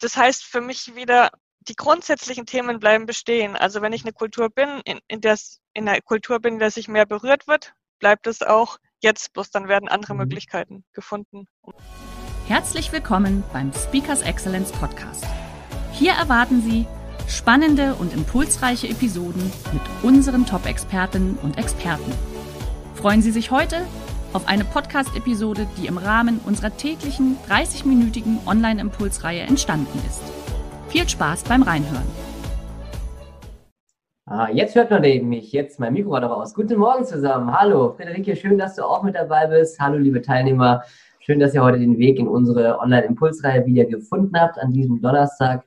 [0.00, 1.30] das heißt für mich wieder,
[1.60, 3.56] die grundsätzlichen Themen bleiben bestehen.
[3.56, 5.36] Also wenn ich eine Kultur bin, in, in der
[5.74, 9.50] in einer Kultur bin, in der sich mehr berührt wird, bleibt es auch jetzt, bloß
[9.50, 10.20] dann werden andere mhm.
[10.20, 11.46] Möglichkeiten gefunden.
[12.46, 15.24] Herzlich willkommen beim Speakers Excellence Podcast.
[15.92, 16.86] Hier erwarten Sie
[17.28, 22.12] spannende und impulsreiche Episoden mit unseren Top-Expertinnen und Experten.
[22.94, 23.86] Freuen Sie sich heute
[24.32, 30.22] auf eine Podcast-Episode, die im Rahmen unserer täglichen 30-minütigen Online-Impulsreihe entstanden ist.
[30.88, 32.06] Viel Spaß beim Reinhören.
[34.26, 35.52] Ah, jetzt hört man mich.
[35.52, 36.52] Jetzt mein Mikro aber aus.
[36.52, 37.50] Guten Morgen zusammen.
[37.50, 39.80] Hallo, Friederike, schön, dass du auch mit dabei bist.
[39.80, 40.82] Hallo, liebe Teilnehmer.
[41.20, 45.64] Schön, dass ihr heute den Weg in unsere Online-Impulsreihe wieder gefunden habt an diesem Donnerstag.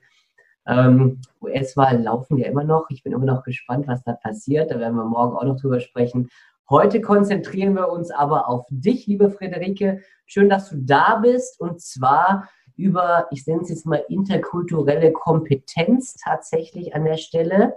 [0.66, 2.86] Ähm, US-Wahlen laufen ja immer noch.
[2.90, 4.70] Ich bin immer noch gespannt, was da passiert.
[4.70, 6.28] Da werden wir morgen auch noch drüber sprechen.
[6.72, 10.00] Heute konzentrieren wir uns aber auf dich, liebe Friederike.
[10.24, 16.14] Schön, dass du da bist und zwar über, ich nenne es jetzt mal interkulturelle Kompetenz
[16.14, 17.76] tatsächlich an der Stelle.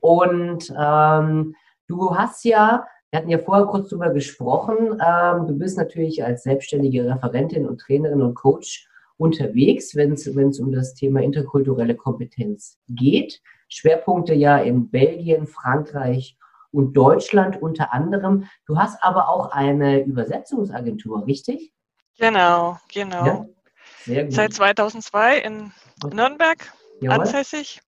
[0.00, 1.54] Und ähm,
[1.88, 6.42] du hast ja, wir hatten ja vorher kurz drüber gesprochen, ähm, du bist natürlich als
[6.42, 13.40] selbstständige Referentin und Trainerin und Coach unterwegs, wenn es um das Thema interkulturelle Kompetenz geht.
[13.70, 16.35] Schwerpunkte ja in Belgien, Frankreich
[16.72, 18.48] und Deutschland unter anderem.
[18.66, 21.72] Du hast aber auch eine Übersetzungsagentur, richtig?
[22.18, 23.26] Genau, genau.
[23.26, 23.46] Ja?
[24.04, 24.32] Sehr gut.
[24.32, 25.72] Seit 2002 in
[26.12, 27.20] Nürnberg Jawohl.
[27.20, 27.80] ansässig.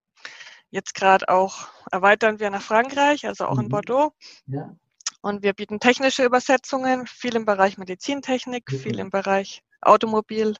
[0.70, 3.62] Jetzt gerade auch erweitern wir nach Frankreich, also auch mhm.
[3.62, 4.12] in Bordeaux.
[4.46, 4.76] Ja.
[5.20, 8.76] Und wir bieten technische Übersetzungen, viel im Bereich Medizintechnik, mhm.
[8.76, 10.54] viel im Bereich Automobil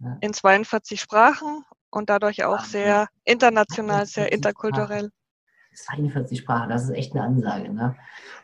[0.00, 0.18] ja.
[0.20, 5.10] in 42 Sprachen und dadurch auch sehr international, sehr interkulturell.
[5.76, 7.72] 42 Sprachen, das ist echt eine Ansage.
[7.72, 7.96] Ne?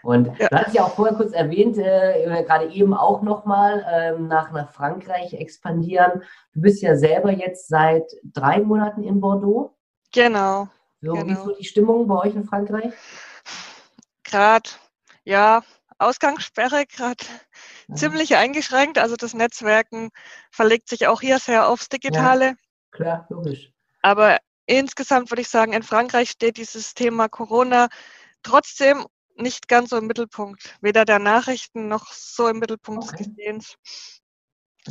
[0.03, 0.48] Und ja.
[0.48, 4.70] du hattest ja auch vorher kurz erwähnt, äh, gerade eben auch nochmal ähm, nach, nach
[4.72, 6.22] Frankreich expandieren.
[6.53, 9.76] Du bist ja selber jetzt seit drei Monaten in Bordeaux.
[10.12, 10.69] Genau.
[11.00, 11.26] So, genau.
[11.26, 12.92] Wie ist so die Stimmung bei euch in Frankreich?
[14.25, 14.71] Gerade,
[15.25, 15.62] ja,
[15.98, 17.25] Ausgangssperre, gerade
[17.88, 17.94] ja.
[17.94, 18.98] ziemlich eingeschränkt.
[18.98, 20.10] Also das Netzwerken
[20.50, 22.44] verlegt sich auch hier sehr aufs Digitale.
[22.47, 22.54] Ja,
[22.91, 23.72] klar, logisch.
[24.03, 27.88] Aber insgesamt würde ich sagen, in Frankreich steht dieses Thema Corona
[28.42, 29.04] trotzdem
[29.36, 33.16] nicht ganz so im Mittelpunkt, weder der Nachrichten noch so im Mittelpunkt okay.
[33.16, 33.76] des Gesehens.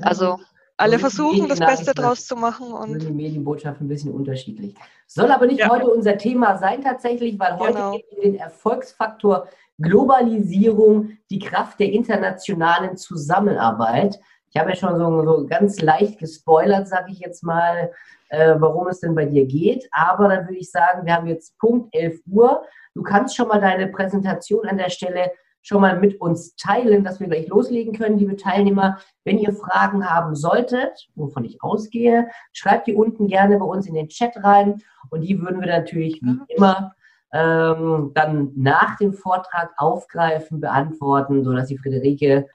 [0.01, 0.39] Also
[0.77, 2.71] alle versuchen, das Beste draus zu machen.
[2.71, 4.75] Und die Medienbotschaft ein bisschen unterschiedlich.
[5.05, 5.69] Soll aber nicht ja.
[5.69, 7.91] heute unser Thema sein tatsächlich, weil heute genau.
[7.91, 14.19] geht es um den Erfolgsfaktor Globalisierung, die Kraft der internationalen Zusammenarbeit.
[14.53, 17.91] Ich habe ja schon so, so ganz leicht gespoilert, sage ich jetzt mal,
[18.29, 19.87] äh, warum es denn bei dir geht.
[19.91, 22.63] Aber dann würde ich sagen, wir haben jetzt Punkt 11 Uhr.
[22.93, 25.31] Du kannst schon mal deine Präsentation an der Stelle
[25.61, 28.97] schon mal mit uns teilen, dass wir gleich loslegen können, liebe Teilnehmer.
[29.23, 33.93] Wenn ihr Fragen haben solltet, wovon ich ausgehe, schreibt die unten gerne bei uns in
[33.93, 34.81] den Chat rein
[35.11, 36.45] und die würden wir natürlich wie mhm.
[36.49, 36.93] immer
[37.33, 42.47] ähm, dann nach dem Vortrag aufgreifen, beantworten, sodass die Friederike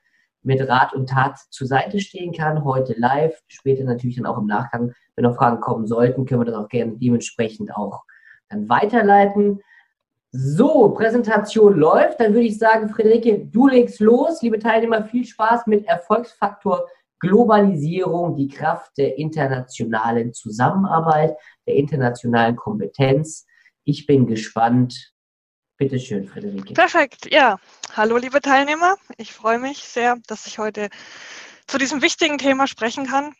[0.47, 2.65] mit Rat und Tat zur Seite stehen kann.
[2.65, 6.45] Heute live, später natürlich dann auch im Nachgang wenn noch Fragen kommen sollten, können wir
[6.45, 8.05] das auch gerne dementsprechend auch
[8.49, 9.61] dann weiterleiten.
[10.31, 12.21] So, Präsentation läuft.
[12.21, 14.43] Dann würde ich sagen, Friederike, du legst los.
[14.43, 16.87] Liebe Teilnehmer, viel Spaß mit Erfolgsfaktor
[17.19, 21.35] Globalisierung, die Kraft der internationalen Zusammenarbeit,
[21.67, 23.47] der internationalen Kompetenz.
[23.85, 25.15] Ich bin gespannt.
[25.79, 26.73] Bitte schön, Friederike.
[26.73, 27.59] Perfekt, ja.
[27.95, 28.97] Hallo, liebe Teilnehmer.
[29.19, 30.89] Ich freue mich sehr, dass ich heute
[31.67, 33.35] zu diesem wichtigen Thema sprechen kann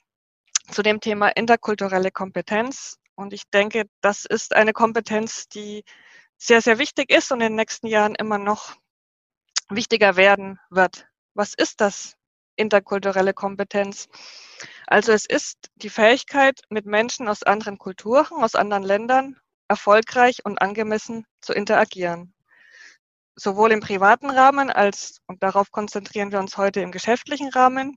[0.71, 2.99] zu dem Thema interkulturelle Kompetenz.
[3.15, 5.85] Und ich denke, das ist eine Kompetenz, die
[6.37, 8.77] sehr, sehr wichtig ist und in den nächsten Jahren immer noch
[9.71, 11.07] wichtiger werden wird.
[11.35, 12.17] Was ist das
[12.57, 14.09] interkulturelle Kompetenz?
[14.87, 20.61] Also es ist die Fähigkeit, mit Menschen aus anderen Kulturen, aus anderen Ländern erfolgreich und
[20.61, 22.35] angemessen zu interagieren.
[23.35, 27.97] Sowohl im privaten Rahmen als, und darauf konzentrieren wir uns heute im geschäftlichen Rahmen,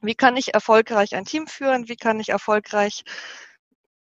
[0.00, 1.88] wie kann ich erfolgreich ein Team führen?
[1.88, 3.04] Wie kann ich erfolgreich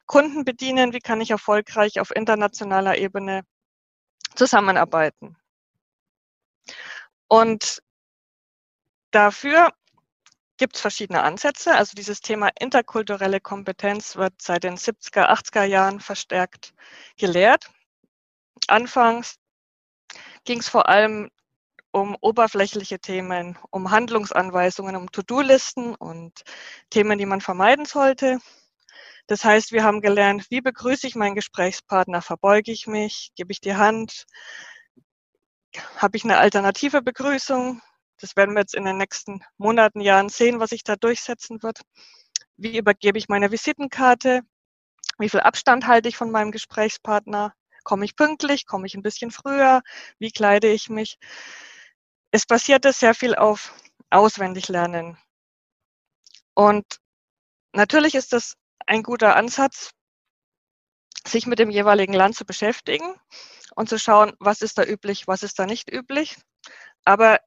[0.06, 0.94] Kunden bedienen?
[0.94, 3.44] Wie kann ich erfolgreich auf internationaler Ebene
[4.36, 5.38] zusammenarbeiten?
[7.28, 7.82] Und
[9.12, 9.72] dafür
[10.58, 11.76] gibt es verschiedene Ansätze.
[11.76, 16.74] Also dieses Thema interkulturelle Kompetenz wird seit den 70er, 80er Jahren verstärkt
[17.18, 17.70] gelehrt.
[18.68, 19.38] Anfangs
[20.44, 21.30] ging es vor allem
[21.92, 26.44] um oberflächliche Themen, um Handlungsanweisungen, um To-Do-Listen und
[26.90, 28.40] Themen, die man vermeiden sollte.
[29.28, 33.60] Das heißt, wir haben gelernt, wie begrüße ich meinen Gesprächspartner, verbeuge ich mich, gebe ich
[33.60, 34.26] die Hand,
[35.98, 37.82] habe ich eine alternative Begrüßung.
[38.20, 41.82] Das werden wir jetzt in den nächsten Monaten, Jahren sehen, was sich da durchsetzen wird.
[42.58, 44.42] Wie übergebe ich meine Visitenkarte?
[45.20, 47.54] Wie viel Abstand halte ich von meinem Gesprächspartner?
[47.84, 48.66] Komme ich pünktlich?
[48.66, 49.82] Komme ich ein bisschen früher?
[50.20, 51.18] Wie kleide ich mich?
[52.32, 53.74] es basierte sehr viel auf
[54.10, 55.18] Auswendiglernen.
[56.54, 56.86] Und
[57.74, 58.56] natürlich ist das
[58.86, 59.92] ein guter Ansatz,
[61.26, 63.16] sich mit dem jeweiligen Land zu beschäftigen
[63.76, 66.38] und zu schauen, was ist da üblich, was ist da nicht üblich.
[67.04, 67.40] Aber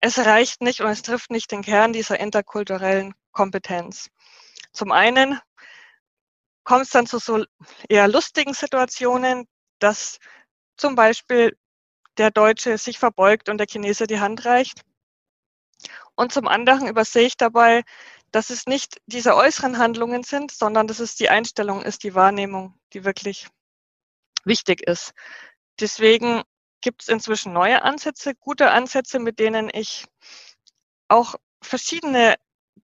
[0.00, 4.08] es reicht nicht und es trifft nicht den Kern dieser interkulturellen Kompetenz.
[4.72, 5.40] Zum einen
[6.64, 7.44] kommt es dann zu so
[7.88, 9.46] eher lustigen Situationen,
[9.78, 10.18] dass
[10.76, 11.56] zum Beispiel
[12.18, 14.82] der Deutsche sich verbeugt und der Chinese die Hand reicht.
[16.14, 17.82] Und zum anderen übersehe ich dabei,
[18.32, 22.78] dass es nicht diese äußeren Handlungen sind, sondern dass es die Einstellung ist, die Wahrnehmung,
[22.92, 23.48] die wirklich
[24.44, 25.12] wichtig ist.
[25.80, 26.42] Deswegen
[26.86, 30.06] gibt es inzwischen neue Ansätze, gute Ansätze, mit denen ich
[31.08, 32.36] auch verschiedene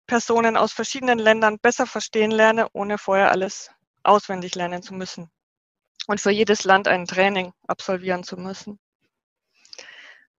[0.06, 3.72] Personen aus verschiedenen Ländern besser verstehen lerne, ohne vorher alles
[4.04, 5.32] auswendig lernen zu müssen
[6.06, 8.78] und für jedes Land ein Training absolvieren zu müssen.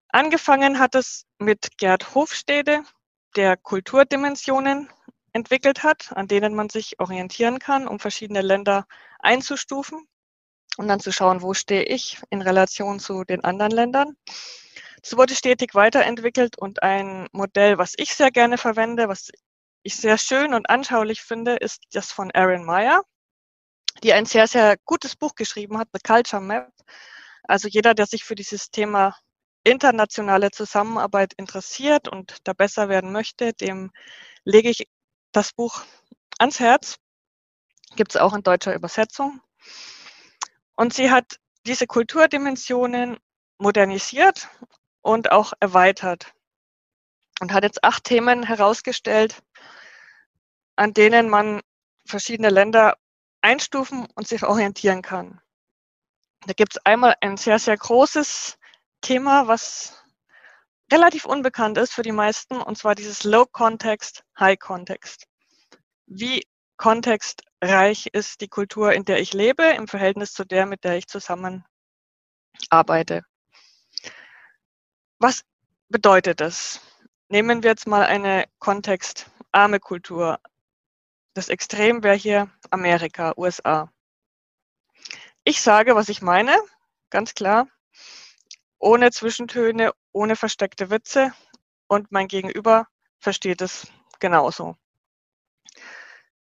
[0.08, 2.84] Angefangen hat es mit Gerd Hofstede,
[3.36, 4.88] der Kulturdimensionen
[5.34, 8.88] entwickelt hat, an denen man sich orientieren kann, um verschiedene Länder
[9.20, 10.08] einzustufen
[10.80, 14.16] und dann zu schauen, wo stehe ich in Relation zu den anderen Ländern.
[15.04, 19.30] Es wurde stetig weiterentwickelt und ein Modell, was ich sehr gerne verwende, was
[19.84, 23.04] ich sehr schön und anschaulich finde, ist das von Erin Meyer,
[24.04, 26.72] die ein sehr, sehr gutes Buch geschrieben hat, The Culture Map.
[27.44, 29.18] Also jeder, der sich für dieses Thema
[29.66, 33.92] internationale Zusammenarbeit interessiert und da besser werden möchte, dem
[34.46, 34.88] lege ich
[35.34, 35.82] das Buch
[36.38, 36.96] ans Herz.
[37.98, 39.42] Gibt es auch in deutscher Übersetzung.
[40.80, 43.18] Und sie hat diese Kulturdimensionen
[43.58, 44.48] modernisiert
[45.02, 46.34] und auch erweitert
[47.42, 49.44] und hat jetzt acht Themen herausgestellt,
[50.78, 51.60] an denen man
[52.06, 52.96] verschiedene Länder
[53.42, 55.42] einstufen und sich orientieren kann.
[56.48, 58.58] Da gibt es einmal ein sehr, sehr großes
[59.02, 60.02] Thema, was
[60.90, 65.28] relativ unbekannt ist für die meisten, und zwar dieses Low Context, High Context.
[66.06, 66.48] Wie
[67.62, 71.08] kontextreich ist die Kultur, in der ich lebe, im Verhältnis zu der, mit der ich
[71.08, 71.66] zusammen
[72.70, 73.26] arbeite?
[75.20, 75.44] Was
[75.90, 76.80] bedeutet das?
[77.28, 80.40] Nehmen wir jetzt mal eine kontextarme Kultur.
[81.34, 83.92] Das Extrem wäre hier Amerika, USA.
[85.44, 86.56] Ich sage, was ich meine,
[87.10, 87.68] ganz klar
[88.80, 91.34] ohne Zwischentöne, ohne versteckte Witze
[91.88, 92.88] und mein Gegenüber
[93.20, 93.88] versteht es
[94.20, 94.78] genauso.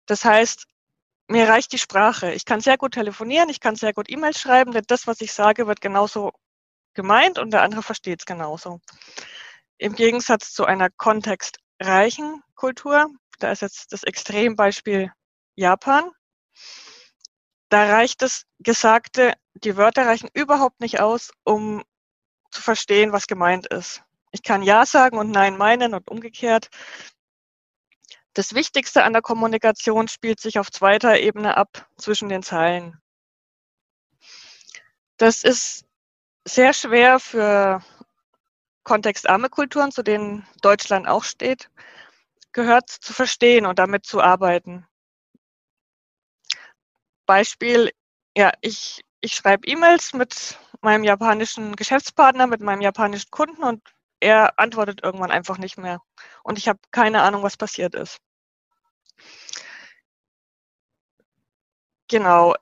[0.05, 0.67] Das heißt,
[1.27, 2.31] mir reicht die Sprache.
[2.33, 5.33] Ich kann sehr gut telefonieren, ich kann sehr gut E-Mails schreiben, denn das, was ich
[5.33, 6.31] sage, wird genauso
[6.93, 8.79] gemeint und der andere versteht es genauso.
[9.77, 13.07] Im Gegensatz zu einer kontextreichen Kultur,
[13.39, 15.11] da ist jetzt das Extrembeispiel
[15.55, 16.09] Japan,
[17.69, 21.83] da reicht das Gesagte, die Wörter reichen überhaupt nicht aus, um
[22.51, 24.03] zu verstehen, was gemeint ist.
[24.31, 26.69] Ich kann Ja sagen und Nein meinen und umgekehrt.
[28.35, 33.01] Das Wichtigste an der Kommunikation spielt sich auf zweiter Ebene ab zwischen den Zeilen.
[35.15, 35.85] Das ist
[36.45, 37.81] sehr schwer für
[38.83, 41.69] kontextarme Kulturen, zu denen Deutschland auch steht,
[42.51, 44.85] gehört zu verstehen und damit zu arbeiten.
[47.25, 47.91] Beispiel,
[48.35, 53.94] ja, ich, ich schreibe E-Mails mit meinem japanischen Geschäftspartner, mit meinem japanischen Kunden und
[54.25, 56.01] er antwortet irgendwann einfach nicht mehr.
[56.43, 58.19] Und ich habe keine Ahnung, was passiert ist.
[62.09, 62.55] Genau.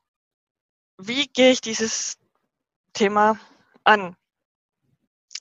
[0.98, 2.18] Wie gehe ich dieses
[2.94, 3.40] Thema
[3.86, 4.18] an?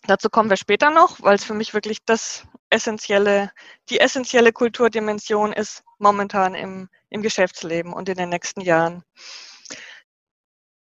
[0.05, 3.53] Dazu kommen wir später noch, weil es für mich wirklich das essentielle,
[3.91, 9.05] die essentielle Kulturdimension ist momentan im, im Geschäftsleben und in den nächsten Jahren.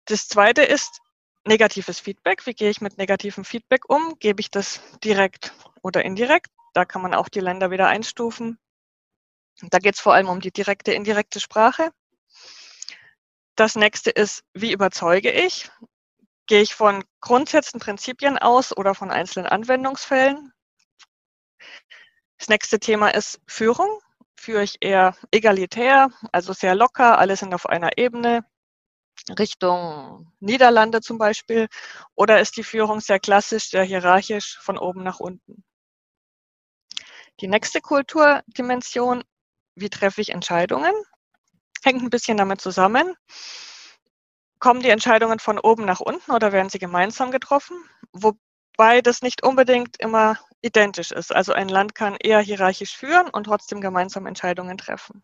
[0.04, 1.00] Das zweite ist,
[1.48, 2.46] negatives Feedback.
[2.46, 4.16] Wie gehe ich mit negativem Feedback um?
[4.20, 5.52] Gebe ich das direkt
[5.82, 6.52] oder indirekt?
[6.74, 8.58] Da kann man auch die Länder wieder einstufen.
[9.62, 11.90] Da geht es vor allem um die direkte, indirekte Sprache.
[13.56, 15.68] Das nächste ist, wie überzeuge ich?
[16.46, 20.52] Gehe ich von Grundsätzen, Prinzipien aus oder von einzelnen Anwendungsfällen?
[22.38, 24.00] Das nächste Thema ist Führung.
[24.36, 28.44] Führe ich eher egalitär, also sehr locker, alle sind auf einer Ebene,
[29.38, 31.68] Richtung Niederlande zum Beispiel,
[32.14, 35.64] oder ist die Führung sehr klassisch, sehr hierarchisch, von oben nach unten?
[37.40, 39.24] Die nächste Kulturdimension,
[39.74, 40.92] wie treffe ich Entscheidungen,
[41.84, 43.14] hängt ein bisschen damit zusammen.
[44.60, 47.76] Kommen die Entscheidungen von oben nach unten oder werden sie gemeinsam getroffen?
[48.12, 51.34] Wobei das nicht unbedingt immer identisch ist.
[51.34, 55.22] Also ein Land kann eher hierarchisch führen und trotzdem gemeinsam Entscheidungen treffen.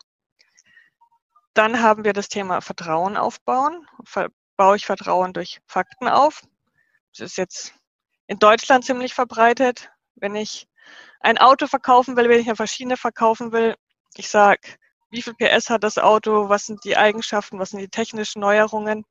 [1.54, 3.87] Dann haben wir das Thema Vertrauen aufbauen.
[4.56, 6.42] Baue ich Vertrauen durch Fakten auf?
[7.12, 7.75] Das ist jetzt
[8.26, 9.90] in Deutschland ziemlich verbreitet.
[10.16, 10.68] Wenn ich
[11.20, 13.76] ein Auto verkaufen will, wenn ich eine Maschine verkaufen will,
[14.16, 14.61] ich sage,
[15.11, 19.04] wie viel PS hat das Auto, was sind die Eigenschaften, was sind die technischen Neuerungen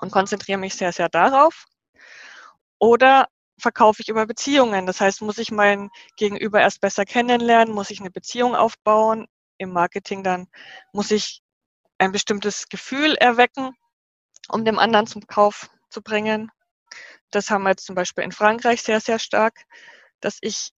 [0.00, 1.66] und konzentriere mich sehr, sehr darauf.
[2.78, 3.28] Oder
[3.58, 4.86] verkaufe ich über Beziehungen.
[4.86, 9.26] Das heißt, muss ich mein Gegenüber erst besser kennenlernen, muss ich eine Beziehung aufbauen.
[9.58, 10.48] Im Marketing dann
[10.92, 11.43] muss ich
[11.98, 13.76] ein bestimmtes Gefühl erwecken,
[14.48, 16.50] um dem anderen zum Kauf zu bringen.
[17.30, 19.64] Das haben wir jetzt zum Beispiel in Frankreich sehr, sehr stark,
[20.20, 20.70] dass ich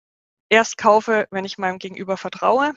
[0.50, 2.74] erst kaufe, wenn ich meinem Gegenüber vertraue.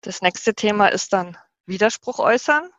[0.00, 2.70] Das nächste Thema ist dann Widerspruch äußern.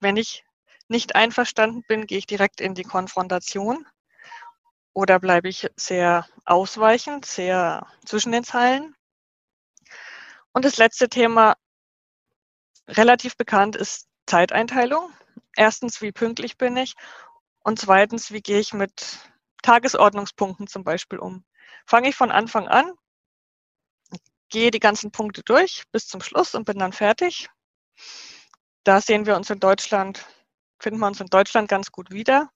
[0.00, 0.44] Wenn ich
[0.88, 3.86] nicht einverstanden bin, gehe ich direkt in die Konfrontation
[4.92, 8.94] oder bleibe ich sehr ausweichend, sehr zwischen den Zeilen.
[10.52, 11.56] Und das letzte Thema,
[12.88, 15.12] relativ bekannt, ist Zeiteinteilung.
[15.56, 16.94] Erstens, wie pünktlich bin ich?
[17.62, 19.18] Und zweitens, wie gehe ich mit
[19.62, 21.44] Tagesordnungspunkten zum Beispiel um?
[21.86, 22.92] Fange ich von Anfang an,
[24.48, 27.48] gehe die ganzen Punkte durch bis zum Schluss und bin dann fertig.
[28.84, 30.26] Da sehen wir uns in Deutschland,
[30.78, 32.50] finden wir uns in Deutschland ganz gut wieder.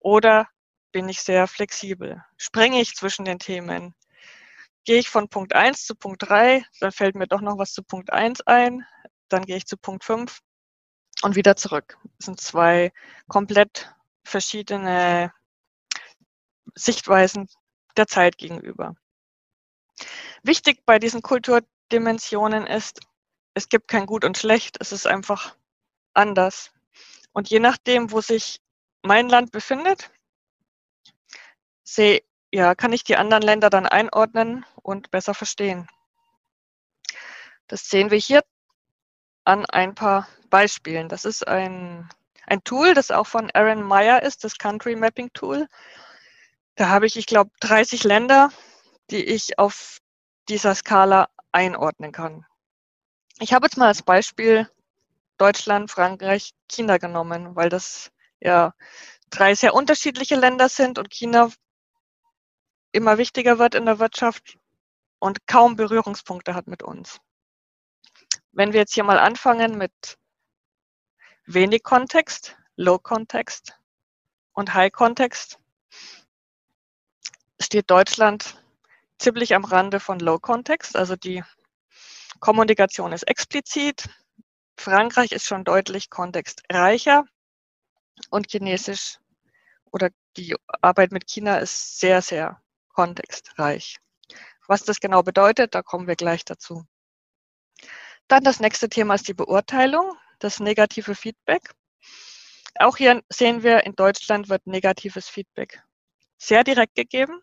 [0.00, 0.48] Oder
[0.92, 2.24] bin ich sehr flexibel.
[2.36, 3.94] Sprenge ich zwischen den Themen?
[4.84, 7.82] Gehe ich von Punkt 1 zu Punkt 3, dann fällt mir doch noch was zu
[7.82, 8.86] Punkt 1 ein,
[9.28, 10.40] dann gehe ich zu Punkt 5
[11.22, 11.98] und wieder zurück.
[12.18, 12.92] Das sind zwei
[13.28, 13.94] komplett
[14.24, 15.32] verschiedene
[16.74, 17.48] Sichtweisen
[17.96, 18.94] der Zeit gegenüber.
[20.42, 23.00] Wichtig bei diesen Kulturdimensionen ist,
[23.54, 25.56] es gibt kein Gut und Schlecht, es ist einfach
[26.14, 26.70] anders.
[27.32, 28.60] Und je nachdem, wo sich
[29.02, 30.10] mein Land befindet,
[31.82, 35.88] sehe, ja, kann ich die anderen Länder dann einordnen und besser verstehen.
[37.66, 38.42] Das sehen wir hier
[39.48, 41.08] an ein paar Beispielen.
[41.08, 42.06] Das ist ein,
[42.46, 45.66] ein Tool, das auch von Aaron Meyer ist, das Country Mapping Tool.
[46.74, 48.50] Da habe ich, ich glaube, 30 Länder,
[49.10, 50.00] die ich auf
[50.50, 52.44] dieser Skala einordnen kann.
[53.40, 54.68] Ich habe jetzt mal als Beispiel
[55.38, 58.74] Deutschland, Frankreich, China genommen, weil das ja
[59.30, 61.50] drei sehr unterschiedliche Länder sind und China
[62.92, 64.58] immer wichtiger wird in der Wirtschaft
[65.20, 67.18] und kaum Berührungspunkte hat mit uns.
[68.52, 70.18] Wenn wir jetzt hier mal anfangen mit
[71.46, 73.78] wenig Kontext, Low Kontext
[74.52, 75.58] und High Kontext,
[77.60, 78.62] steht Deutschland
[79.18, 80.96] ziemlich am Rande von Low Kontext.
[80.96, 81.42] Also die
[82.40, 84.08] Kommunikation ist explizit.
[84.76, 87.24] Frankreich ist schon deutlich kontextreicher
[88.30, 89.18] und Chinesisch
[89.90, 93.98] oder die Arbeit mit China ist sehr, sehr kontextreich.
[94.66, 96.84] Was das genau bedeutet, da kommen wir gleich dazu.
[98.28, 101.72] Dann das nächste Thema ist die Beurteilung, das negative Feedback.
[102.78, 105.82] Auch hier sehen wir, in Deutschland wird negatives Feedback
[106.38, 107.42] sehr direkt gegeben.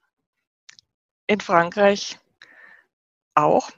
[1.27, 2.19] In Frankreich
[3.33, 3.71] auch.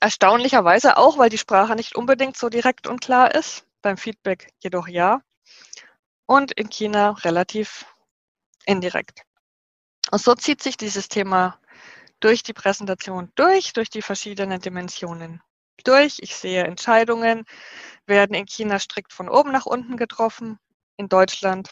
[0.00, 3.66] Erstaunlicherweise auch, weil die Sprache nicht unbedingt so direkt und klar ist.
[3.82, 5.22] Beim Feedback jedoch ja.
[6.26, 7.84] Und in China relativ
[8.64, 9.22] indirekt.
[10.10, 11.58] Und so zieht sich dieses Thema
[12.20, 15.42] durch die Präsentation durch, durch die verschiedenen Dimensionen
[15.82, 16.18] durch.
[16.20, 17.44] Ich sehe, Entscheidungen
[18.06, 20.58] werden in China strikt von oben nach unten getroffen,
[20.96, 21.70] in Deutschland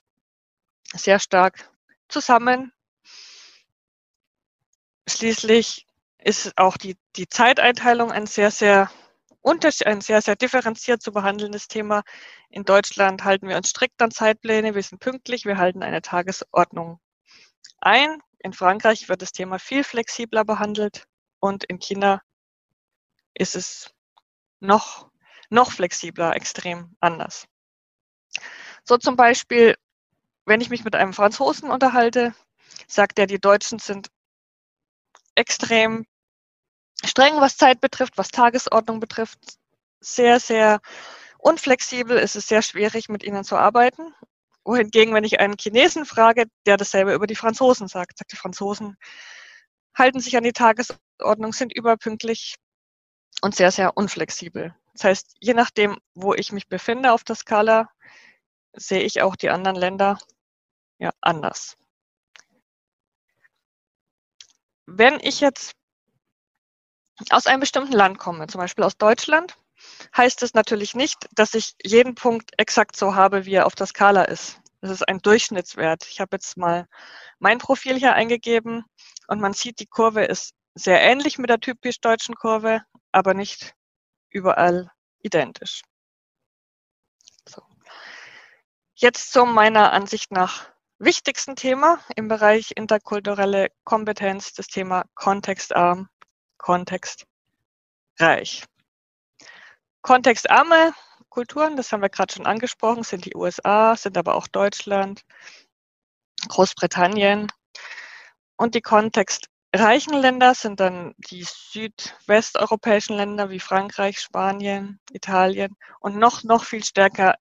[0.92, 1.70] sehr stark
[2.08, 2.72] zusammen.
[5.08, 5.86] Schließlich
[6.18, 8.90] ist auch die, die Zeiteinteilung ein sehr, sehr
[9.42, 12.02] ein sehr, sehr differenziert zu behandelndes Thema.
[12.50, 17.00] In Deutschland halten wir uns strikt an Zeitpläne, wir sind pünktlich, wir halten eine Tagesordnung
[17.80, 18.18] ein.
[18.38, 21.04] In Frankreich wird das Thema viel flexibler behandelt
[21.40, 22.20] und in China
[23.34, 23.94] ist es
[24.60, 25.10] noch,
[25.48, 27.46] noch flexibler, extrem anders.
[28.84, 29.76] So zum Beispiel,
[30.46, 32.34] wenn ich mich mit einem Franzosen unterhalte,
[32.86, 34.08] sagt er, die Deutschen sind
[35.34, 36.06] extrem
[37.04, 39.38] streng, was Zeit betrifft, was Tagesordnung betrifft,
[40.00, 40.80] sehr, sehr
[41.38, 42.18] unflexibel.
[42.18, 44.14] Es ist sehr schwierig, mit ihnen zu arbeiten
[44.64, 48.96] wohingegen, wenn ich einen Chinesen frage, der dasselbe über die Franzosen sagt, sagt, die Franzosen
[49.96, 52.56] halten sich an die Tagesordnung Tagesordnung, sind überpünktlich
[53.42, 54.74] und sehr, sehr unflexibel.
[54.92, 57.90] Das heißt, je nachdem, wo ich mich befinde auf der Skala,
[58.72, 60.18] sehe ich auch die anderen Länder
[60.98, 61.76] ja anders.
[64.86, 65.72] Wenn ich jetzt
[67.30, 69.56] aus einem bestimmten Land komme, zum Beispiel aus Deutschland,
[70.16, 73.86] heißt es natürlich nicht, dass ich jeden Punkt exakt so habe, wie er auf der
[73.86, 74.60] Skala ist.
[74.80, 76.06] Das ist ein Durchschnittswert.
[76.10, 76.86] Ich habe jetzt mal
[77.38, 78.84] mein Profil hier eingegeben
[79.28, 83.74] und man sieht, die Kurve ist sehr ähnlich mit der typisch deutschen Kurve, aber nicht
[84.30, 84.90] überall
[85.20, 85.82] identisch.
[87.48, 87.62] So.
[88.94, 96.08] Jetzt zu meiner Ansicht nach wichtigsten Thema im Bereich interkulturelle Kompetenz, das Thema kontextarm,
[96.58, 97.26] kontextreich.
[100.02, 100.92] Kontextarme
[101.30, 105.22] Kulturen, das haben wir gerade schon angesprochen, sind die USA, sind aber auch Deutschland,
[106.48, 107.48] Großbritannien.
[108.56, 108.82] Und die
[109.72, 116.84] kontextreichen Länder sind dann die südwesteuropäischen Länder wie Frankreich, Spanien, Italien und noch, noch viel
[116.84, 117.36] stärker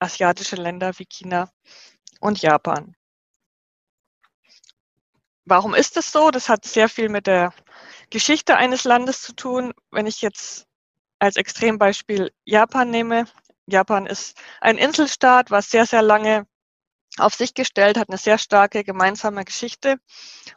[0.00, 1.50] asiatische Länder wie China
[2.20, 2.96] und Japan.
[5.44, 6.30] Warum ist das so?
[6.30, 7.52] Das hat sehr viel mit der
[8.10, 9.72] Geschichte eines Landes zu tun.
[9.90, 10.66] Wenn ich jetzt
[11.18, 13.26] als Extrembeispiel Japan nehme.
[13.66, 16.46] Japan ist ein Inselstaat, was sehr, sehr lange
[17.18, 19.96] auf sich gestellt hat, eine sehr starke gemeinsame Geschichte.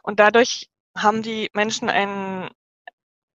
[0.02, 2.50] Und dadurch haben die Menschen einen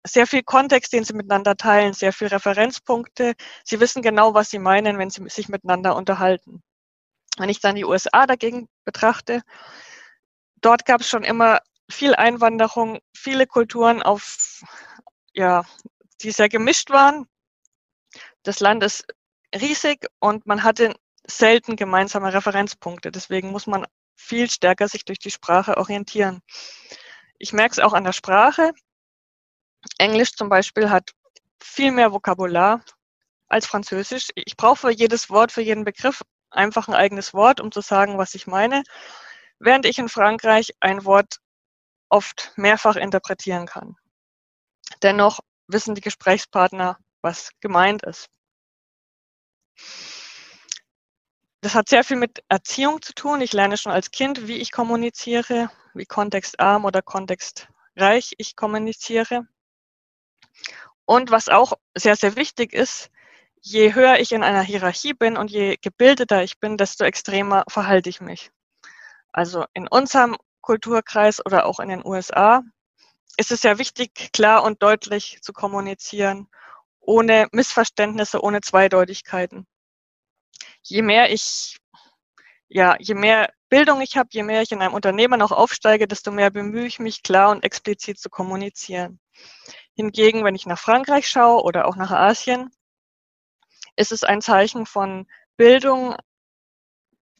[0.07, 3.35] sehr viel Kontext, den sie miteinander teilen, sehr viel Referenzpunkte.
[3.65, 6.63] Sie wissen genau, was sie meinen, wenn sie sich miteinander unterhalten.
[7.39, 9.43] Wenn ich dann die USA dagegen betrachte,
[10.61, 11.61] dort gab es schon immer
[11.91, 14.63] viel Einwanderung, viele Kulturen auf
[15.35, 15.65] ja,
[16.23, 17.27] die sehr gemischt waren.
[18.43, 19.05] Das Land ist
[19.55, 20.95] riesig und man hatte
[21.27, 23.11] selten gemeinsame Referenzpunkte.
[23.11, 26.41] Deswegen muss man viel stärker sich durch die Sprache orientieren.
[27.39, 28.73] Ich merke es auch an der Sprache.
[29.99, 31.13] Englisch zum Beispiel hat
[31.61, 32.83] viel mehr Vokabular
[33.49, 34.29] als Französisch.
[34.35, 38.19] Ich brauche für jedes Wort, für jeden Begriff einfach ein eigenes Wort, um zu sagen,
[38.19, 38.83] was ich meine,
[39.59, 41.39] während ich in Frankreich ein Wort
[42.09, 43.97] oft mehrfach interpretieren kann.
[45.03, 48.29] Dennoch wissen die Gesprächspartner, was gemeint ist.
[51.61, 53.41] Das hat sehr viel mit Erziehung zu tun.
[53.41, 59.47] Ich lerne schon als Kind, wie ich kommuniziere, wie kontextarm oder kontextreich ich kommuniziere.
[61.05, 63.11] Und was auch sehr, sehr wichtig ist,
[63.61, 68.09] je höher ich in einer Hierarchie bin und je gebildeter ich bin, desto extremer verhalte
[68.09, 68.51] ich mich.
[69.33, 72.63] Also in unserem Kulturkreis oder auch in den USA
[73.37, 76.49] ist es ja wichtig, klar und deutlich zu kommunizieren,
[77.01, 79.67] ohne Missverständnisse, ohne Zweideutigkeiten.
[80.89, 81.79] Je mehr ich,
[82.69, 86.31] ja, je mehr Bildung ich habe, je mehr ich in einem Unternehmen auch aufsteige, desto
[86.31, 89.19] mehr bemühe ich mich, klar und explizit zu kommunizieren.
[89.95, 92.71] Hingegen, wenn ich nach Frankreich schaue oder auch nach Asien,
[93.97, 96.15] ist es ein Zeichen von Bildung,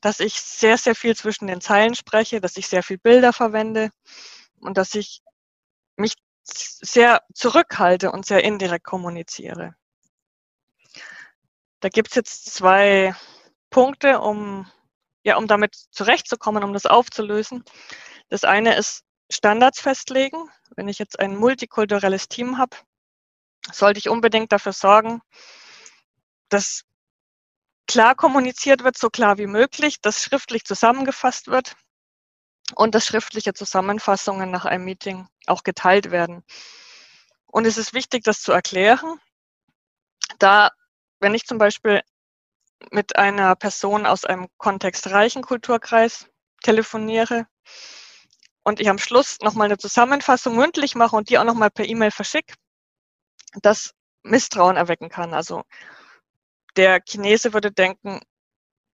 [0.01, 3.91] dass ich sehr, sehr viel zwischen den Zeilen spreche, dass ich sehr viel Bilder verwende
[4.61, 5.23] und dass ich
[5.97, 9.77] mich sehr zurückhalte und sehr indirekt kommuniziere.
[11.81, 13.15] Da gibt es jetzt zwei
[13.71, 14.71] Punkte, um,
[15.23, 17.65] ja, um damit zurechtzukommen, um das aufzulösen.
[18.29, 20.51] Das eine ist Standards festlegen.
[20.77, 22.77] Wenn ich jetzt ein multikulturelles Team habe,
[23.73, 25.21] sollte ich unbedingt dafür sorgen,
[26.49, 26.83] dass
[27.87, 31.77] klar kommuniziert wird, so klar wie möglich, dass schriftlich zusammengefasst wird
[32.75, 36.45] und dass schriftliche Zusammenfassungen nach einem Meeting auch geteilt werden.
[37.47, 39.21] Und es ist wichtig, das zu erklären,
[40.39, 40.71] da
[41.21, 42.03] wenn ich zum Beispiel
[42.91, 46.29] mit einer Person aus einem kontextreichen Kulturkreis
[46.63, 47.47] telefoniere
[48.63, 52.11] und ich am Schluss nochmal eine Zusammenfassung mündlich mache und die auch nochmal per E-Mail
[52.11, 52.55] verschicke,
[53.63, 55.35] das Misstrauen erwecken kann.
[55.35, 55.63] Also
[56.77, 58.21] der Chinese würde denken,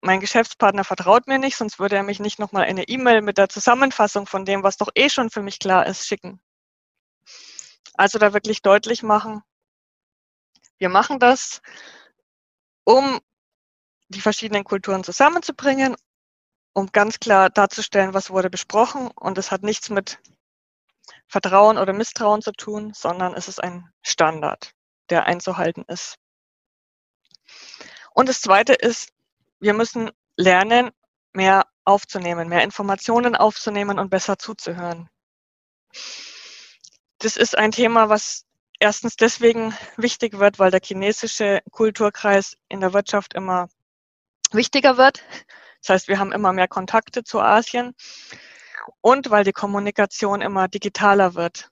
[0.01, 3.49] mein Geschäftspartner vertraut mir nicht, sonst würde er mich nicht nochmal eine E-Mail mit der
[3.49, 6.41] Zusammenfassung von dem, was doch eh schon für mich klar ist, schicken.
[7.93, 9.43] Also da wirklich deutlich machen,
[10.79, 11.61] wir machen das,
[12.83, 13.19] um
[14.11, 15.95] die verschiedenen Kulturen zusammenzubringen,
[16.73, 19.09] um ganz klar darzustellen, was wurde besprochen.
[19.11, 20.19] Und es hat nichts mit
[21.27, 24.73] Vertrauen oder Misstrauen zu tun, sondern es ist ein Standard,
[25.09, 26.17] der einzuhalten ist.
[28.13, 29.13] Und das Zweite ist,
[29.59, 30.91] wir müssen lernen,
[31.33, 35.09] mehr aufzunehmen, mehr Informationen aufzunehmen und besser zuzuhören.
[37.19, 38.45] Das ist ein Thema, was
[38.79, 43.69] erstens deswegen wichtig wird, weil der chinesische Kulturkreis in der Wirtschaft immer
[44.53, 45.23] wichtiger wird.
[45.81, 47.95] Das heißt, wir haben immer mehr Kontakte zu Asien
[49.01, 51.69] und weil die Kommunikation immer digitaler wird.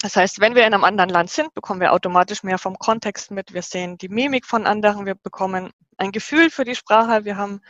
[0.00, 3.30] Das heißt, wenn wir in einem anderen Land sind, bekommen wir automatisch mehr vom Kontext
[3.30, 3.54] mit.
[3.54, 7.62] Wir sehen die Mimik von anderen, wir bekommen ein Gefühl für die Sprache, wir haben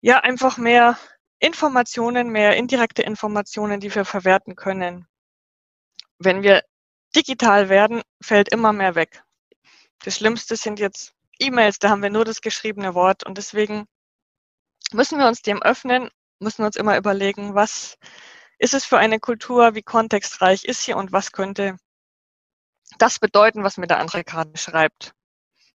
[0.00, 0.98] ja einfach mehr
[1.38, 5.06] Informationen, mehr indirekte Informationen, die wir verwerten können.
[6.18, 6.62] Wenn wir
[7.14, 9.22] digital werden, fällt immer mehr weg.
[10.02, 13.86] Das Schlimmste sind jetzt E-Mails, da haben wir nur das geschriebene Wort und deswegen
[14.92, 17.98] müssen wir uns dem öffnen, müssen uns immer überlegen, was
[18.58, 21.76] ist es für eine Kultur, wie kontextreich ist sie und was könnte
[22.98, 25.12] das bedeuten, was mir der andere gerade schreibt.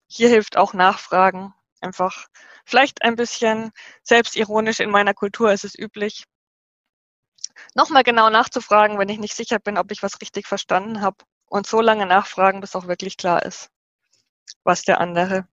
[0.07, 2.27] Hier hilft auch Nachfragen, einfach
[2.65, 6.25] vielleicht ein bisschen selbstironisch in meiner Kultur ist es üblich,
[7.75, 11.67] nochmal genau nachzufragen, wenn ich nicht sicher bin, ob ich was richtig verstanden habe und
[11.67, 13.71] so lange nachfragen, bis auch wirklich klar ist,
[14.65, 15.47] was der andere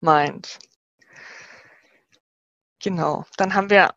[0.00, 0.58] meint.
[2.80, 3.94] Genau, dann haben wir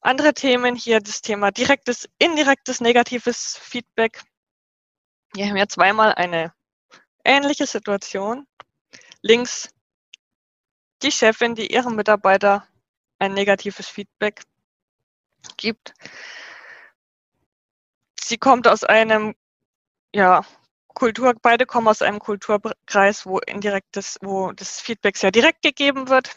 [0.00, 4.22] andere Themen hier, das Thema direktes, indirektes, negatives Feedback.
[5.34, 6.52] Hier haben wir zweimal eine
[7.24, 8.46] ähnliche Situation.
[9.22, 9.68] Links
[11.02, 12.66] die Chefin, die ihrem Mitarbeiter
[13.18, 14.42] ein negatives Feedback
[15.56, 15.94] gibt.
[18.18, 19.34] Sie kommt aus einem,
[20.14, 20.44] ja,
[20.94, 26.34] Kultur, beide kommen aus einem Kulturkreis, wo indirektes, wo das Feedback sehr direkt gegeben wird.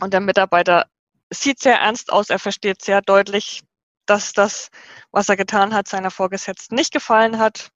[0.00, 0.88] Und der Mitarbeiter
[1.30, 3.62] sieht sehr ernst aus, er versteht sehr deutlich,
[4.06, 4.70] dass das,
[5.12, 7.70] was er getan hat, seiner Vorgesetzten nicht gefallen hat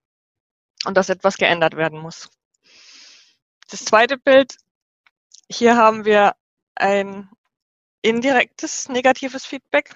[0.85, 2.31] und dass etwas geändert werden muss.
[3.71, 4.57] Das zweite Bild,
[5.49, 6.35] hier haben wir
[6.75, 7.31] ein
[8.03, 9.95] indirektes negatives Feedback,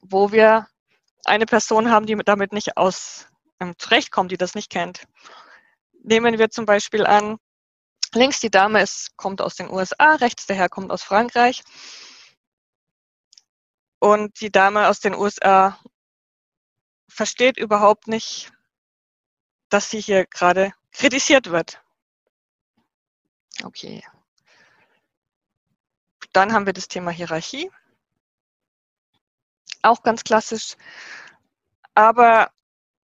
[0.00, 0.68] wo wir
[1.24, 3.28] eine Person haben, die damit nicht aus
[3.62, 5.06] ähm, zurechtkommt, die das nicht kennt.
[6.02, 7.38] Nehmen wir zum Beispiel an,
[8.12, 11.62] links die Dame ist, kommt aus den USA, rechts der Herr kommt aus Frankreich.
[14.00, 15.78] Und die Dame aus den USA
[17.08, 18.52] versteht überhaupt nicht,
[19.68, 21.80] dass sie hier gerade kritisiert wird.
[23.62, 24.02] Okay.
[26.32, 27.70] Dann haben wir das Thema Hierarchie.
[29.82, 30.76] Auch ganz klassisch,
[31.94, 32.50] aber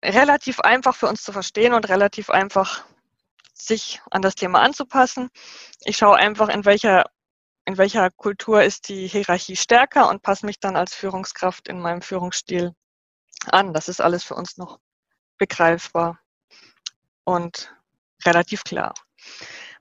[0.05, 2.85] relativ einfach für uns zu verstehen und relativ einfach
[3.55, 5.31] sich an das Thema anzupassen.
[5.85, 7.05] Ich schaue einfach, in welcher,
[7.65, 12.03] in welcher Kultur ist die Hierarchie stärker und passe mich dann als Führungskraft in meinem
[12.03, 12.75] Führungsstil
[13.47, 13.73] an.
[13.73, 14.79] Das ist alles für uns noch
[15.39, 16.21] begreifbar
[17.25, 17.75] und
[18.25, 18.95] relativ klar.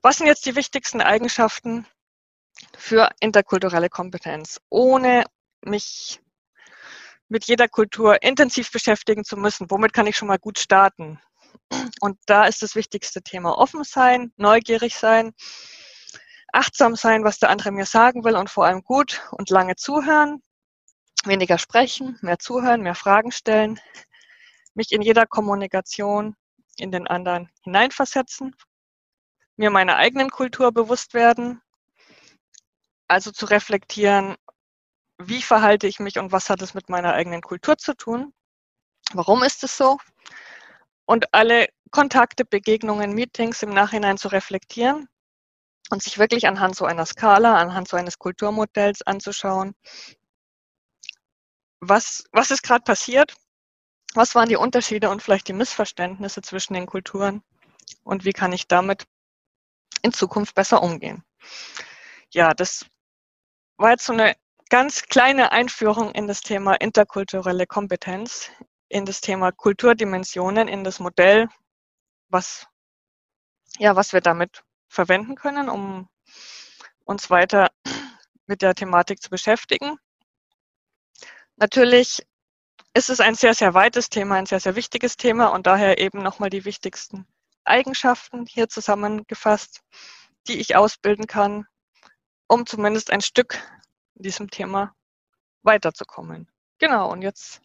[0.02, 1.86] Was sind jetzt die wichtigsten Eigenschaften
[2.76, 5.24] für interkulturelle Kompetenz, ohne
[5.60, 6.20] mich
[7.28, 9.70] mit jeder Kultur intensiv beschäftigen zu müssen?
[9.70, 11.20] Womit kann ich schon mal gut starten?
[12.00, 15.32] Und da ist das wichtigste Thema offen sein, neugierig sein,
[16.52, 20.42] achtsam sein, was der andere mir sagen will und vor allem gut und lange zuhören,
[21.24, 23.80] weniger sprechen, mehr zuhören, mehr Fragen stellen,
[24.74, 26.36] mich in jeder Kommunikation
[26.76, 28.54] in den anderen hineinversetzen,
[29.56, 31.60] mir meiner eigenen Kultur bewusst werden,
[33.08, 34.36] also zu reflektieren,
[35.18, 38.32] wie verhalte ich mich und was hat es mit meiner eigenen Kultur zu tun?
[39.12, 39.98] Warum ist es so?
[41.06, 45.08] Und alle Kontakte, Begegnungen, Meetings im Nachhinein zu reflektieren
[45.90, 49.74] und sich wirklich anhand so einer Skala, anhand so eines Kulturmodells anzuschauen,
[51.80, 53.34] was, was ist gerade passiert,
[54.14, 57.42] was waren die Unterschiede und vielleicht die Missverständnisse zwischen den Kulturen
[58.04, 59.06] und wie kann ich damit
[60.02, 61.24] in Zukunft besser umgehen.
[62.30, 62.86] Ja, das
[63.76, 64.36] war jetzt so eine
[64.68, 68.50] ganz kleine Einführung in das Thema interkulturelle Kompetenz,
[68.88, 71.48] in das Thema Kulturdimensionen, in das Modell,
[72.28, 72.66] was,
[73.78, 76.08] ja, was wir damit verwenden können, um
[77.04, 77.68] uns weiter
[78.46, 79.96] mit der Thematik zu beschäftigen.
[81.56, 82.26] Natürlich
[82.94, 86.22] ist es ein sehr, sehr weites Thema, ein sehr, sehr wichtiges Thema und daher eben
[86.22, 87.26] nochmal die wichtigsten
[87.64, 89.82] Eigenschaften hier zusammengefasst,
[90.46, 91.66] die ich ausbilden kann,
[92.46, 93.58] um zumindest ein Stück
[94.18, 94.92] in diesem Thema
[95.62, 96.48] weiterzukommen.
[96.78, 97.60] Genau, und jetzt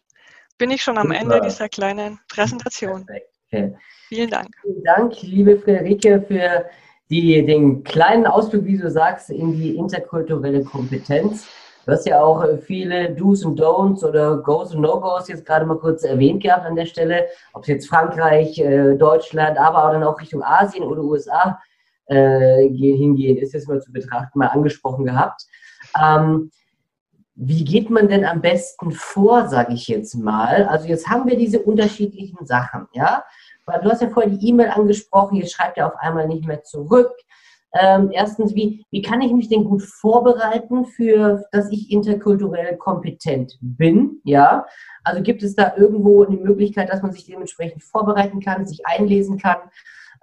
[0.58, 1.20] bin ich schon am Super.
[1.20, 3.06] Ende dieser kleinen Präsentation.
[3.48, 3.76] Okay.
[4.08, 4.48] Vielen Dank.
[4.62, 6.66] Vielen Dank, liebe Friederike, für
[7.10, 11.46] die, den kleinen Ausflug, wie du sagst, in die interkulturelle Kompetenz.
[11.84, 15.76] Du hast ja auch viele Do's und Don'ts oder Go's und No-Go's jetzt gerade mal
[15.76, 17.26] kurz erwähnt gehabt an der Stelle.
[17.52, 21.60] Ob es jetzt Frankreich, äh, Deutschland, aber auch dann auch Richtung Asien oder USA
[22.06, 25.46] äh, hingehen, ist jetzt mal zu betrachten, mal angesprochen gehabt.
[26.00, 26.50] Ähm,
[27.36, 30.66] wie geht man denn am besten vor, sage ich jetzt mal?
[30.66, 33.24] Also jetzt haben wir diese unterschiedlichen Sachen, ja?
[33.66, 36.62] Weil du hast ja vorhin die E-Mail angesprochen, jetzt schreibt er auf einmal nicht mehr
[36.62, 37.12] zurück.
[37.76, 43.58] Ähm, erstens, wie, wie kann ich mich denn gut vorbereiten für, dass ich interkulturell kompetent
[43.60, 44.20] bin?
[44.22, 44.64] Ja,
[45.02, 49.38] also gibt es da irgendwo eine Möglichkeit, dass man sich dementsprechend vorbereiten kann, sich einlesen
[49.38, 49.56] kann?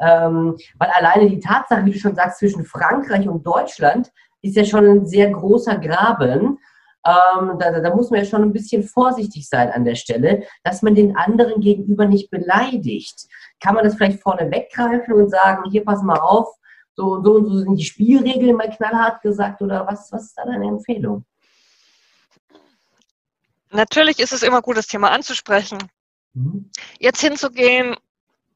[0.02, 4.12] Ähm, weil alleine die Tatsache, wie du schon sagst, zwischen Frankreich und Deutschland
[4.42, 6.58] ist ja schon ein sehr großer Graben.
[7.06, 10.82] Ähm, da, da, muss man ja schon ein bisschen vorsichtig sein an der Stelle, dass
[10.82, 13.28] man den anderen gegenüber nicht beleidigt.
[13.60, 16.48] Kann man das vielleicht vorne weggreifen und sagen, hier pass mal auf,
[16.96, 20.38] so und so und so sind die Spielregeln mal knallhart gesagt oder was, was ist
[20.38, 21.26] da deine Empfehlung?
[23.72, 25.80] Natürlich ist es immer gut, das Thema anzusprechen.
[26.34, 26.70] Mhm.
[27.00, 27.96] Jetzt hinzugehen,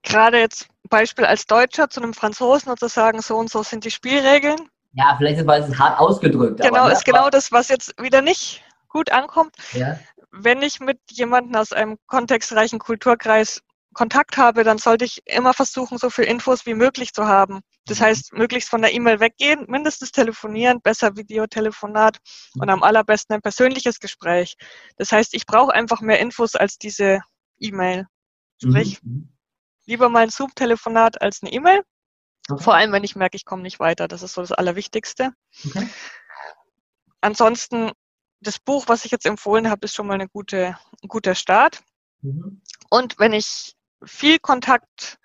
[0.06, 3.84] gerade jetzt Beispiel als Deutscher zu einem Franzosen und zu sagen, so und so sind
[3.84, 6.62] die Spielregeln, ja, vielleicht ist es hart ausgedrückt.
[6.62, 6.94] Genau, aber, ne?
[6.94, 9.54] ist genau das, was jetzt wieder nicht gut ankommt.
[9.74, 10.00] Ja.
[10.32, 13.62] Wenn ich mit jemandem aus einem kontextreichen Kulturkreis
[13.94, 17.62] Kontakt habe, dann sollte ich immer versuchen, so viel Infos wie möglich zu haben.
[17.86, 18.04] Das mhm.
[18.06, 22.18] heißt, möglichst von der E-Mail weggehen, mindestens telefonieren, besser Videotelefonat
[22.58, 24.56] und am allerbesten ein persönliches Gespräch.
[24.98, 27.22] Das heißt, ich brauche einfach mehr Infos als diese
[27.58, 28.08] E-Mail.
[28.62, 29.30] Sprich, mhm.
[29.86, 31.82] Lieber mal ein Zoom-Telefonat als eine E-Mail.
[32.50, 32.64] Okay.
[32.64, 34.08] Vor allem, wenn ich merke, ich komme nicht weiter.
[34.08, 35.32] Das ist so das Allerwichtigste.
[35.66, 35.88] Okay.
[37.22, 37.92] Ansonsten,
[38.42, 41.82] das Buch, was ich jetzt empfohlen habe, ist schon mal eine gute, ein guter Start.
[42.22, 42.62] Mhm.
[42.90, 45.18] Und wenn ich viel Kontakt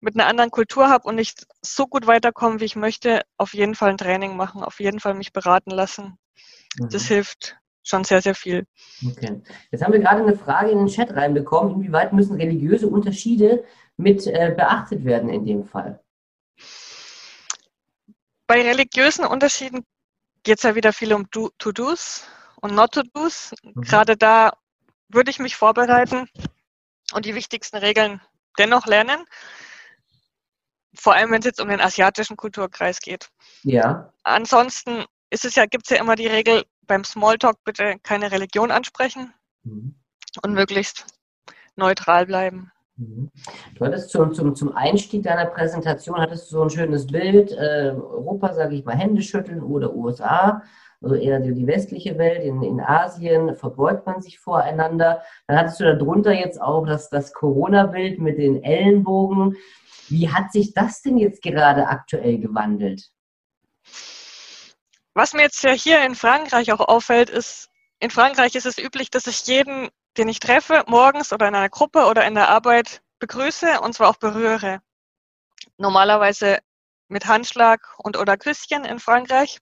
[0.00, 3.74] mit einer anderen Kultur habe und nicht so gut weiterkomme, wie ich möchte, auf jeden
[3.74, 6.18] Fall ein Training machen, auf jeden Fall mich beraten lassen.
[6.78, 6.90] Mhm.
[6.90, 8.66] Das hilft schon sehr, sehr viel.
[9.06, 9.42] Okay.
[9.70, 11.76] Jetzt haben wir gerade eine Frage in den Chat reinbekommen.
[11.76, 13.64] Inwieweit müssen religiöse Unterschiede
[13.96, 16.00] mit äh, beachtet werden in dem Fall?
[18.46, 19.84] Bei religiösen Unterschieden
[20.42, 22.24] geht es ja wieder viel um To-Dos
[22.60, 23.52] und Not-To-Dos.
[23.62, 23.80] Mhm.
[23.82, 24.52] Gerade da
[25.08, 26.28] würde ich mich vorbereiten
[27.12, 28.20] und die wichtigsten Regeln
[28.58, 29.24] dennoch lernen.
[30.94, 33.28] Vor allem, wenn es jetzt um den asiatischen Kulturkreis geht.
[33.62, 34.12] Ja.
[34.22, 38.70] Ansonsten ist es ja, gibt es ja immer die Regel, beim Smalltalk bitte keine Religion
[38.70, 39.94] ansprechen mhm.
[40.42, 41.06] und möglichst
[41.74, 42.72] neutral bleiben.
[42.96, 43.30] Mhm.
[43.74, 47.92] Du hattest zum, zum, zum Einstieg deiner Präsentation hattest du so ein schönes Bild, äh,
[47.94, 50.62] Europa, sage ich mal, Hände schütteln oder USA,
[51.02, 55.22] also eher die, westliche Welt, in, in Asien verbeugt man sich voreinander.
[55.46, 59.56] Dann hattest du darunter jetzt auch das, das Corona-Bild mit den Ellenbogen.
[60.08, 63.10] Wie hat sich das denn jetzt gerade aktuell gewandelt?
[65.12, 67.68] Was mir jetzt ja hier in Frankreich auch auffällt, ist,
[68.00, 71.68] in Frankreich ist es üblich, dass ich jeden den ich treffe, morgens oder in einer
[71.68, 74.80] Gruppe oder in der Arbeit begrüße und zwar auch berühre.
[75.78, 76.58] Normalerweise
[77.08, 79.58] mit Handschlag und oder Küsschen in Frankreich.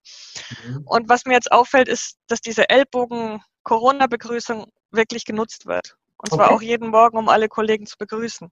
[0.64, 0.82] Mhm.
[0.86, 5.96] Und was mir jetzt auffällt, ist, dass diese Ellbogen-Corona-Begrüßung wirklich genutzt wird.
[6.16, 6.54] Und zwar okay.
[6.54, 8.50] auch jeden Morgen, um alle Kollegen zu begrüßen.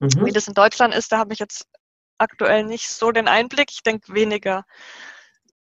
[0.00, 0.24] Mhm.
[0.24, 1.66] Wie das in Deutschland ist, da habe ich jetzt
[2.18, 3.70] aktuell nicht so den Einblick.
[3.70, 4.64] Ich denke weniger.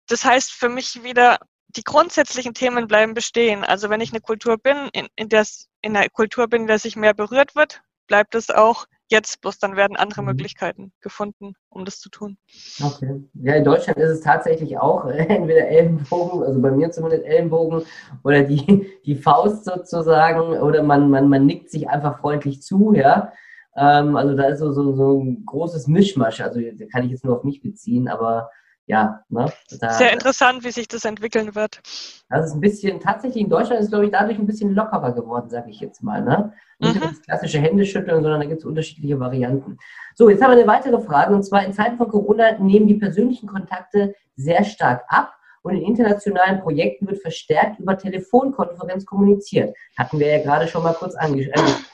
[0.08, 3.64] Das heißt für mich wieder, die grundsätzlichen Themen bleiben bestehen.
[3.64, 5.44] Also wenn ich eine Kultur bin, in, in der
[5.82, 9.58] in einer Kultur bin, in der sich mehr berührt wird, bleibt es auch jetzt, bloß
[9.58, 10.28] dann werden andere mhm.
[10.28, 12.38] Möglichkeiten gefunden, um das zu tun.
[12.82, 13.22] Okay.
[13.34, 17.82] Ja, in Deutschland ist es tatsächlich auch äh, entweder Ellenbogen, also bei mir zumindest Ellenbogen,
[18.24, 23.32] oder die, die Faust sozusagen, oder man, man, man nickt sich einfach freundlich zu, ja.
[23.76, 27.36] Ähm, also da ist so, so, so ein großes Mischmasch, also kann ich jetzt nur
[27.36, 28.50] auf mich beziehen, aber
[28.86, 31.80] ja, ne, da, Sehr interessant, wie sich das entwickeln wird.
[32.28, 35.50] Das ist ein bisschen, tatsächlich in Deutschland ist, glaube ich, dadurch ein bisschen lockerer geworden,
[35.50, 36.22] sage ich jetzt mal.
[36.22, 36.52] Ne?
[36.78, 37.00] Nicht mhm.
[37.00, 39.78] das klassische Händeschütteln, sondern da gibt es unterschiedliche Varianten.
[40.14, 42.94] So, jetzt haben wir eine weitere Frage, und zwar in Zeiten von Corona nehmen die
[42.94, 49.76] persönlichen Kontakte sehr stark ab und in internationalen Projekten wird verstärkt über Telefonkonferenz kommuniziert.
[49.98, 51.84] Hatten wir ja gerade schon mal kurz angesprochen.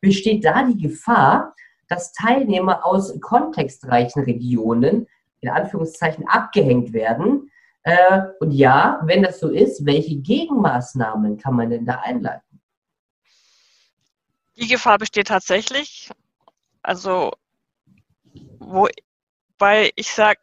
[0.00, 1.54] Besteht da die Gefahr,
[1.88, 5.06] dass Teilnehmer aus kontextreichen Regionen
[5.40, 7.50] in Anführungszeichen abgehängt werden?
[7.82, 12.60] Äh, und ja, wenn das so ist, welche Gegenmaßnahmen kann man denn da einleiten?
[14.56, 16.10] Die Gefahr besteht tatsächlich.
[16.82, 17.32] Also,
[18.58, 20.40] wobei ich sage,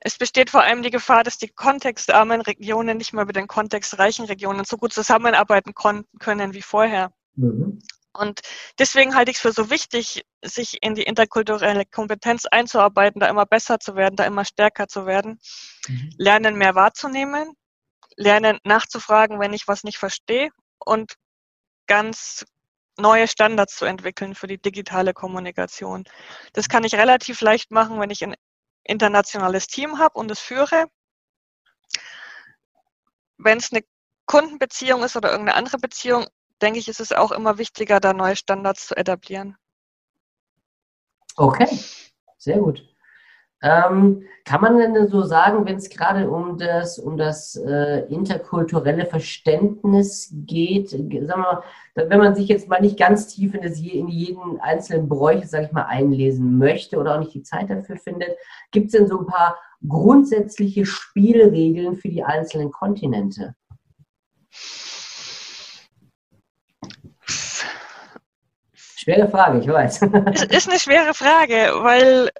[0.00, 4.26] es besteht vor allem die Gefahr, dass die kontextarmen Regionen nicht mehr mit den kontextreichen
[4.26, 7.12] Regionen so gut zusammenarbeiten können wie vorher.
[7.34, 7.80] Mhm.
[8.12, 8.40] Und
[8.78, 13.46] deswegen halte ich es für so wichtig, sich in die interkulturelle Kompetenz einzuarbeiten, da immer
[13.46, 15.38] besser zu werden, da immer stärker zu werden.
[15.86, 16.10] Mhm.
[16.16, 17.52] Lernen mehr wahrzunehmen,
[18.16, 21.14] lernen nachzufragen, wenn ich was nicht verstehe und
[21.86, 22.44] ganz
[22.98, 26.04] neue Standards zu entwickeln für die digitale Kommunikation.
[26.52, 28.34] Das kann ich relativ leicht machen, wenn ich ein
[28.82, 30.86] internationales Team habe und es führe.
[33.36, 33.82] Wenn es eine
[34.26, 36.26] Kundenbeziehung ist oder irgendeine andere Beziehung,
[36.62, 39.56] denke ich, ist es auch immer wichtiger, da neue Standards zu etablieren.
[41.36, 41.68] Okay,
[42.36, 42.84] sehr gut.
[43.60, 49.04] Ähm, kann man denn so sagen, wenn es gerade um das, um das äh, interkulturelle
[49.04, 51.62] Verständnis geht, sagen wir
[51.94, 55.66] wenn man sich jetzt mal nicht ganz tief in, das, in jeden einzelnen Bräuche, sage
[55.66, 58.36] ich mal, einlesen möchte oder auch nicht die Zeit dafür findet,
[58.70, 63.56] gibt es denn so ein paar grundsätzliche Spielregeln für die einzelnen Kontinente?
[69.08, 70.02] Schwere Frage, ich weiß.
[70.34, 72.30] Es ist eine schwere Frage, weil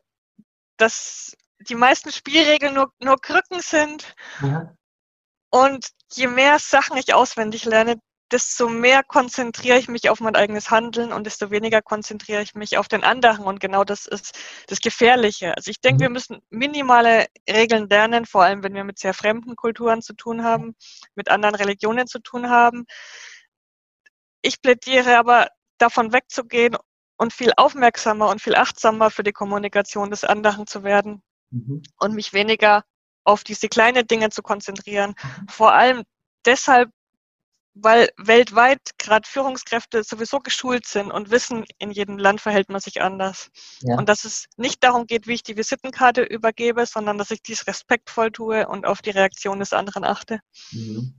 [0.76, 4.14] das die meisten Spielregeln nur, nur Krücken sind.
[4.42, 4.74] Ja.
[5.50, 7.98] Und je mehr Sachen ich auswendig lerne,
[8.30, 12.76] desto mehr konzentriere ich mich auf mein eigenes Handeln und desto weniger konzentriere ich mich
[12.76, 13.46] auf den anderen.
[13.46, 15.56] Und genau das ist das Gefährliche.
[15.56, 16.02] Also ich denke, mhm.
[16.02, 20.44] wir müssen minimale Regeln lernen, vor allem wenn wir mit sehr fremden Kulturen zu tun
[20.44, 20.74] haben,
[21.14, 22.84] mit anderen Religionen zu tun haben.
[24.42, 25.48] Ich plädiere aber
[25.78, 26.76] davon wegzugehen
[27.16, 31.82] und viel aufmerksamer und viel achtsamer für die Kommunikation des anderen zu werden mhm.
[31.98, 32.84] und mich weniger
[33.24, 35.14] auf diese kleinen Dinge zu konzentrieren.
[35.48, 36.02] Vor allem
[36.46, 36.90] deshalb,
[37.74, 43.02] weil weltweit gerade Führungskräfte sowieso geschult sind und wissen, in jedem Land verhält man sich
[43.02, 43.50] anders.
[43.80, 43.98] Ja.
[43.98, 47.66] Und dass es nicht darum geht, wie ich die Visitenkarte übergebe, sondern dass ich dies
[47.66, 50.40] respektvoll tue und auf die Reaktion des anderen achte.
[50.72, 51.14] Mhm.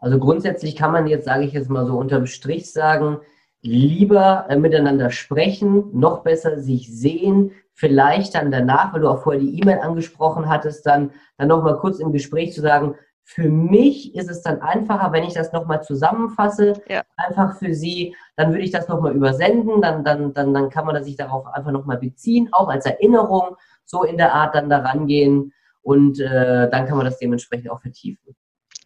[0.00, 3.20] Also grundsätzlich kann man jetzt, sage ich jetzt mal so unterm Strich sagen,
[3.64, 9.40] lieber äh, miteinander sprechen, noch besser sich sehen, vielleicht dann danach, weil du auch vorher
[9.40, 12.94] die E-Mail angesprochen hattest, dann, dann nochmal kurz im Gespräch zu sagen,
[13.26, 17.02] für mich ist es dann einfacher, wenn ich das nochmal zusammenfasse, ja.
[17.16, 21.02] einfach für Sie, dann würde ich das nochmal übersenden, dann, dann, dann, dann kann man
[21.02, 25.54] sich darauf einfach nochmal beziehen, auch als Erinnerung, so in der Art dann daran gehen
[25.80, 28.36] und äh, dann kann man das dementsprechend auch vertiefen.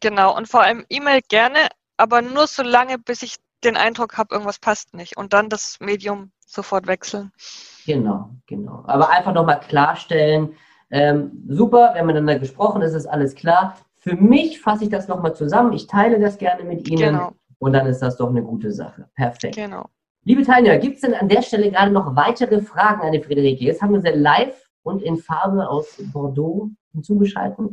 [0.00, 1.58] Genau, und vor allem E-Mail gerne,
[1.96, 5.78] aber nur so lange, bis ich den Eindruck habe, irgendwas passt nicht und dann das
[5.80, 7.32] Medium sofort wechseln.
[7.86, 8.84] Genau, genau.
[8.86, 10.54] Aber einfach nochmal klarstellen,
[10.90, 13.76] ähm, super, wir haben miteinander gesprochen, es ist alles klar.
[13.96, 17.32] Für mich fasse ich das nochmal zusammen, ich teile das gerne mit Ihnen genau.
[17.58, 19.08] und dann ist das doch eine gute Sache.
[19.14, 19.56] Perfekt.
[19.56, 19.86] Genau.
[20.24, 23.64] Liebe Teilnehmer, gibt es denn an der Stelle gerade noch weitere Fragen an die Friederike?
[23.64, 27.70] Jetzt haben wir sie live und in Farbe aus Bordeaux hinzugeschaltet.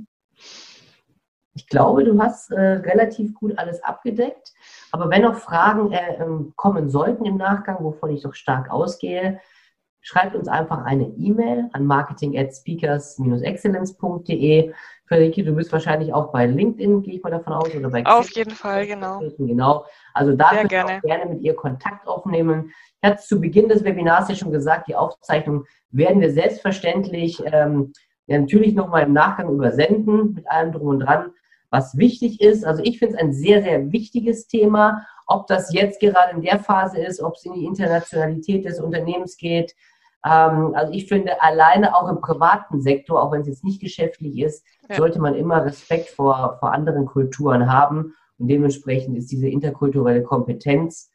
[1.55, 4.53] Ich glaube, du hast äh, relativ gut alles abgedeckt.
[4.91, 9.39] Aber wenn noch Fragen äh, ähm, kommen sollten im Nachgang, wovon ich doch stark ausgehe,
[10.01, 14.73] schreibt uns einfach eine E-Mail an marketing at speakers-excellence.de.
[15.07, 18.29] Friederike, du bist wahrscheinlich auch bei LinkedIn, gehe ich mal davon aus, oder bei Auf
[18.31, 19.21] jeden Fall, genau.
[19.37, 19.85] Genau.
[20.13, 22.73] Also da könnt ihr auch gerne mit ihr Kontakt aufnehmen.
[23.01, 27.93] Ich hatte zu Beginn des Webinars ja schon gesagt, die Aufzeichnung werden wir selbstverständlich ähm,
[28.27, 31.31] ja, natürlich nochmal im Nachgang übersenden, mit allem drum und dran
[31.75, 32.63] was wichtig ist.
[32.65, 36.59] Also ich finde es ein sehr, sehr wichtiges Thema, ob das jetzt gerade in der
[36.59, 39.75] Phase ist, ob es in die Internationalität des Unternehmens geht.
[40.25, 44.39] Ähm, also ich finde, alleine auch im privaten Sektor, auch wenn es jetzt nicht geschäftlich
[44.39, 44.95] ist, ja.
[44.95, 48.13] sollte man immer Respekt vor, vor anderen Kulturen haben.
[48.37, 51.11] Und dementsprechend ist diese interkulturelle Kompetenz,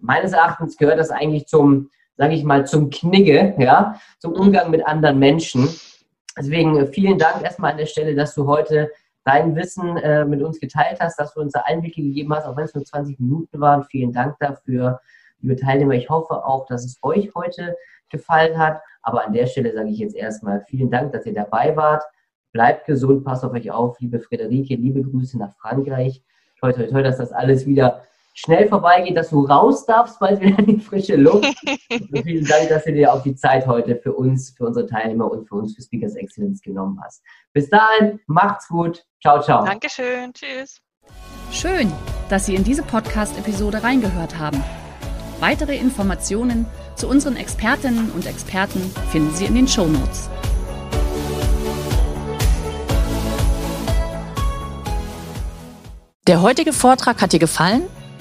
[0.00, 4.84] meines Erachtens gehört das eigentlich zum, sage ich mal, zum Knigge, ja, zum Umgang mit
[4.86, 5.68] anderen Menschen.
[6.36, 8.90] Deswegen äh, vielen Dank erstmal an der Stelle, dass du heute
[9.24, 12.56] dein Wissen äh, mit uns geteilt hast, dass du uns da Einblicke gegeben hast, auch
[12.56, 13.84] wenn es nur 20 Minuten waren.
[13.84, 15.00] Vielen Dank dafür,
[15.40, 15.94] liebe Teilnehmer.
[15.94, 17.76] Ich hoffe auch, dass es euch heute
[18.08, 18.80] gefallen hat.
[19.02, 22.04] Aber an der Stelle sage ich jetzt erstmal vielen Dank, dass ihr dabei wart.
[22.52, 26.22] Bleibt gesund, passt auf euch auf, liebe Friederike, liebe Grüße nach Frankreich.
[26.60, 28.02] Toi, toi, toi, dass das alles wieder
[28.34, 31.44] schnell vorbeigeht, dass du raus darfst, bald wieder in die frische Luft.
[31.90, 35.30] und vielen Dank, dass du dir auch die Zeit heute für uns, für unsere Teilnehmer
[35.30, 37.22] und für uns für Speakers Excellence genommen hast.
[37.52, 39.04] Bis dahin, macht's gut.
[39.20, 39.64] Ciao, ciao.
[39.64, 40.32] Dankeschön.
[40.32, 40.80] Tschüss.
[41.50, 41.92] Schön,
[42.30, 44.62] dass Sie in diese Podcast-Episode reingehört haben.
[45.40, 50.30] Weitere Informationen zu unseren Expertinnen und Experten finden Sie in den Show Notes.
[56.28, 57.82] Der heutige Vortrag hat dir gefallen?